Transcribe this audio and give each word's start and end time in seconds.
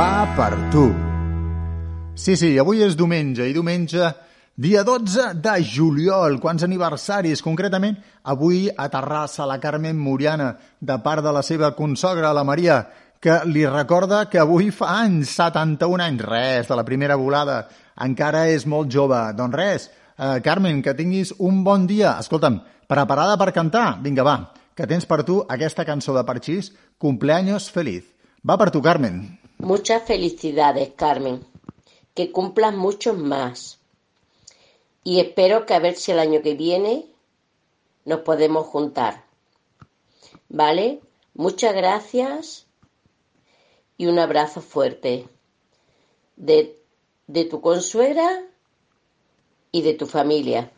va 0.00 0.24
per 0.32 0.54
tu. 0.72 0.86
Sí, 2.16 2.32
sí, 2.38 2.54
avui 2.60 2.80
és 2.84 2.94
diumenge 2.96 3.44
i 3.44 3.52
diumenge 3.52 4.06
dia 4.56 4.80
12 4.86 5.34
de 5.44 5.54
juliol. 5.66 6.38
Quants 6.40 6.64
aniversaris? 6.64 7.42
Concretament, 7.44 7.98
avui 8.32 8.62
a 8.70 8.86
Terrassa, 8.92 9.44
la 9.48 9.58
Carmen 9.60 9.98
Muriana, 10.00 10.54
de 10.80 10.96
part 11.04 11.24
de 11.24 11.32
la 11.36 11.42
seva 11.44 11.72
consogra, 11.76 12.32
la 12.32 12.46
Maria, 12.48 12.78
que 13.20 13.42
li 13.44 13.66
recorda 13.68 14.22
que 14.32 14.40
avui 14.40 14.70
fa 14.72 14.94
anys, 15.02 15.34
71 15.36 16.06
anys, 16.06 16.24
res, 16.30 16.70
de 16.70 16.78
la 16.80 16.86
primera 16.88 17.18
volada, 17.20 17.58
encara 18.00 18.46
és 18.48 18.64
molt 18.64 18.88
jove. 18.92 19.18
Doncs 19.36 19.58
res, 19.58 19.90
eh, 20.16 20.38
Carmen, 20.46 20.80
que 20.80 20.96
tinguis 20.96 21.34
un 21.38 21.60
bon 21.64 21.84
dia. 21.90 22.14
Escolta'm, 22.24 22.62
preparada 22.88 23.36
per 23.36 23.52
cantar? 23.52 23.98
Vinga, 24.00 24.24
va, 24.24 24.38
que 24.72 24.88
tens 24.88 25.04
per 25.04 25.20
tu 25.28 25.42
aquesta 25.44 25.84
cançó 25.84 26.16
de 26.16 26.24
Parxís, 26.24 26.72
Cumpleaños 26.96 27.68
feliz. 27.70 28.08
Va 28.40 28.56
per 28.56 28.70
tu, 28.70 28.80
Carmen. 28.80 29.39
Muchas 29.60 30.02
felicidades, 30.04 30.90
Carmen. 30.96 31.44
Que 32.14 32.32
cumplas 32.32 32.74
muchos 32.74 33.18
más. 33.18 33.78
Y 35.04 35.20
espero 35.20 35.66
que 35.66 35.74
a 35.74 35.78
ver 35.78 35.96
si 35.96 36.12
el 36.12 36.18
año 36.18 36.40
que 36.40 36.54
viene 36.54 37.06
nos 38.06 38.20
podemos 38.20 38.66
juntar. 38.66 39.22
¿Vale? 40.48 41.00
Muchas 41.34 41.74
gracias 41.74 42.66
y 43.98 44.06
un 44.06 44.18
abrazo 44.18 44.62
fuerte 44.62 45.28
de, 46.36 46.82
de 47.26 47.44
tu 47.44 47.60
consuegra 47.60 48.42
y 49.72 49.82
de 49.82 49.92
tu 49.92 50.06
familia. 50.06 50.72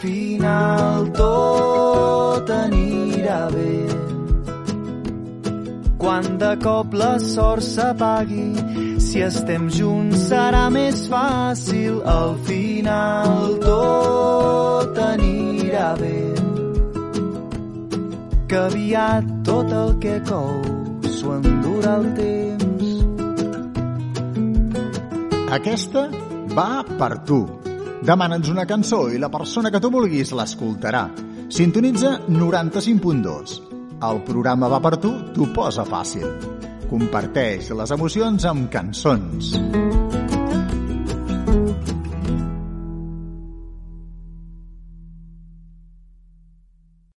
Final 0.00 1.06
tot 1.16 2.50
anirà 2.50 3.48
bé. 3.50 3.86
Quan 5.96 6.38
de 6.38 6.56
cop 6.62 6.92
la 6.94 7.18
sort 7.18 7.62
s'apagui, 7.62 8.52
si 9.00 9.22
estem 9.24 9.68
junts 9.70 10.28
serà 10.28 10.68
més 10.70 11.08
fàcil. 11.08 12.02
Al 12.04 12.36
final 12.44 13.58
tot 13.64 14.98
anirà 14.98 15.96
bé. 16.00 16.22
Que 18.46 18.58
aviat 18.68 19.24
tot 19.44 19.72
el 19.72 19.94
que 20.00 20.20
cou 20.28 20.60
s'ho 21.16 21.38
endurà 21.40 21.96
el 22.02 22.10
temps. 22.20 22.88
Aquesta 25.60 26.10
va 26.54 26.84
per 26.98 27.16
tu. 27.24 27.65
Demana'ns 28.06 28.46
una 28.52 28.62
cançó 28.70 29.08
i 29.10 29.18
la 29.18 29.26
persona 29.32 29.72
que 29.74 29.80
tu 29.82 29.88
vulguis 29.90 30.30
l'escoltarà. 30.38 31.08
Sintonitza 31.56 32.12
95.2. 32.28 33.56
El 34.06 34.22
programa 34.28 34.70
va 34.70 34.78
per 34.84 34.94
tu, 35.02 35.10
t'ho 35.34 35.48
posa 35.56 35.82
fàcil. 35.88 36.28
Comparteix 36.86 37.72
les 37.74 37.96
emocions 37.98 38.46
amb 38.46 38.70
cançons. 38.70 39.56